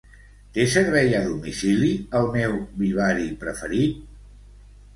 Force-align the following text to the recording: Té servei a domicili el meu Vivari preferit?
Té 0.53 0.63
servei 0.75 1.13
a 1.17 1.19
domicili 1.25 1.91
el 2.21 2.27
meu 2.37 2.57
Vivari 2.81 3.31
preferit? 3.45 4.05